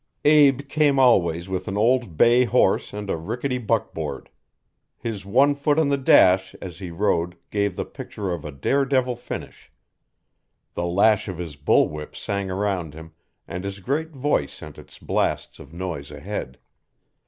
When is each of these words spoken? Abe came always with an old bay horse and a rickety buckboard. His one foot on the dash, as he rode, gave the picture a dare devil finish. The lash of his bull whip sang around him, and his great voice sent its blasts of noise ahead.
Abe 0.25 0.67
came 0.67 0.97
always 0.97 1.47
with 1.47 1.67
an 1.67 1.77
old 1.77 2.17
bay 2.17 2.43
horse 2.45 2.91
and 2.91 3.07
a 3.07 3.15
rickety 3.15 3.59
buckboard. 3.59 4.31
His 4.97 5.27
one 5.27 5.53
foot 5.53 5.77
on 5.77 5.89
the 5.89 5.95
dash, 5.99 6.55
as 6.55 6.79
he 6.79 6.89
rode, 6.89 7.37
gave 7.51 7.75
the 7.75 7.85
picture 7.85 8.33
a 8.33 8.51
dare 8.51 8.83
devil 8.83 9.15
finish. 9.15 9.71
The 10.73 10.87
lash 10.87 11.27
of 11.27 11.37
his 11.37 11.55
bull 11.55 11.87
whip 11.87 12.15
sang 12.15 12.49
around 12.49 12.95
him, 12.95 13.11
and 13.47 13.63
his 13.63 13.79
great 13.79 14.09
voice 14.09 14.53
sent 14.53 14.79
its 14.79 14.97
blasts 14.97 15.59
of 15.59 15.71
noise 15.71 16.09
ahead. 16.09 16.57